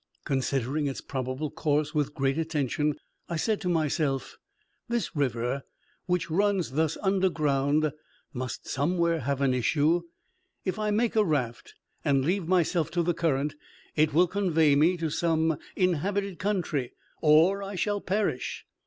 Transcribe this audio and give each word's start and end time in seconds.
Considering 0.25 0.87
its 0.87 0.99
probable 0.99 1.51
course 1.51 1.93
with 1.93 2.15
great 2.15 2.35
attention, 2.39 2.95
I 3.29 3.35
said 3.35 3.61
to 3.61 3.69
myself, 3.69 4.35
"This 4.89 5.15
river, 5.15 5.61
which 6.07 6.31
runs 6.31 6.71
thus 6.71 6.97
underground, 7.03 7.91
must 8.33 8.67
somewhere 8.67 9.19
have 9.19 9.41
an 9.41 9.53
issue. 9.53 10.01
If 10.65 10.79
I 10.79 10.89
make 10.89 11.15
a 11.15 11.23
raft, 11.23 11.75
and 12.03 12.25
leave 12.25 12.47
myself 12.47 12.89
to 12.93 13.03
the 13.03 13.13
current, 13.13 13.53
it 13.95 14.11
will 14.11 14.25
convey 14.25 14.73
me 14.75 14.97
to 14.97 15.11
some 15.11 15.59
inhabited 15.75 16.39
country, 16.39 16.93
or 17.21 17.61
I 17.61 17.75
shall 17.75 18.01
perish. 18.01 18.65